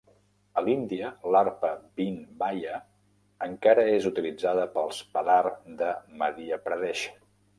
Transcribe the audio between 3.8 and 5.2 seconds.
és utilitzada pels